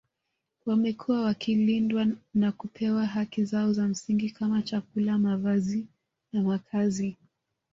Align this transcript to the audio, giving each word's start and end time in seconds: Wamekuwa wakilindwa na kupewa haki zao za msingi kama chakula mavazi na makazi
Wamekuwa 0.65 1.21
wakilindwa 1.23 2.07
na 2.33 2.51
kupewa 2.51 3.05
haki 3.05 3.45
zao 3.45 3.73
za 3.73 3.87
msingi 3.87 4.29
kama 4.29 4.61
chakula 4.61 5.17
mavazi 5.17 5.87
na 6.33 6.41
makazi 6.43 7.17